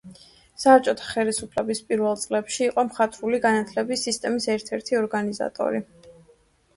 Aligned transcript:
საბჭოთა 0.61 1.09
ხელისუფლების 1.09 1.81
პირველ 1.89 2.15
წლებში 2.21 2.65
იყო 2.67 2.85
მხატვრული 2.87 3.41
განათლების 3.43 4.07
სისტემის 4.09 4.49
ერთ-ერთი 4.55 4.99
ორგანიზატორი. 5.01 5.83